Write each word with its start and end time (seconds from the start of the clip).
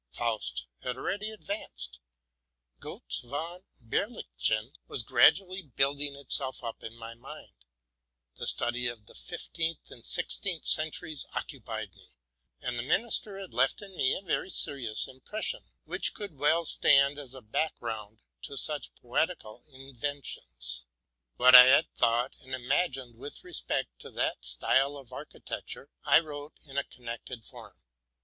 ''Faust'' 0.11 0.65
had 0.81 0.97
already 0.97 1.29
advanced;' 1.29 1.99
Gotz 2.81 3.19
von 3.21 3.65
Berlichingen'' 3.81 4.73
was 4.87 5.03
gradually 5.03 5.61
building 5.61 6.15
itself 6.15 6.63
up 6.63 6.81
in 6.83 6.95
my 6.97 7.13
mind; 7.13 7.53
the 8.37 8.47
studies 8.47 8.89
of 8.89 9.05
the 9.05 9.13
fifteenth 9.13 9.91
and 9.91 10.03
sixteenth 10.03 10.65
centuries 10.65 11.27
occupied 11.35 11.93
me; 11.93 12.15
and 12.63 12.79
the 12.79 12.81
minster 12.81 13.37
had 13.37 13.53
left 13.53 13.83
in 13.83 13.95
me 13.95 14.15
a 14.15 14.21
very 14.23 14.49
serious 14.49 15.07
impression, 15.07 15.69
which 15.83 16.15
could 16.15 16.35
well 16.35 16.65
stand 16.65 17.19
as 17.19 17.35
a 17.35 17.41
background 17.43 18.23
to 18.41 18.57
such 18.57 18.91
poetical 18.95 19.63
inventions. 19.71 20.87
What 21.37 21.53
I 21.53 21.65
had 21.65 21.93
thought 21.93 22.33
and 22.41 22.55
imagined 22.55 23.17
with 23.17 23.43
respect 23.43 23.99
to 23.99 24.09
that 24.09 24.45
style 24.45 24.97
of 24.97 25.13
architecture, 25.13 25.91
I 26.03 26.21
wrote 26.21 26.53
in 26.65 26.79
a 26.79 26.83
connected 26.83 27.45
form. 27.45 27.83